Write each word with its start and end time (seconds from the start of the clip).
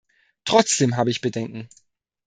Trotzdem 0.45 0.95
habe 0.97 1.11
ich 1.11 1.21
Bedenken. 1.21 1.69